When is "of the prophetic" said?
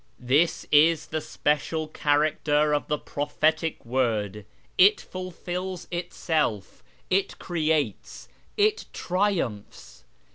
2.73-3.85